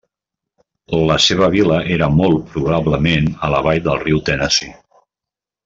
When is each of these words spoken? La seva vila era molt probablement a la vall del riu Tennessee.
La 1.09 1.17
seva 1.25 1.49
vila 1.55 1.77
era 1.97 2.07
molt 2.21 2.49
probablement 2.55 3.29
a 3.49 3.51
la 3.57 3.61
vall 3.69 3.85
del 3.91 4.03
riu 4.07 4.25
Tennessee. 4.33 4.77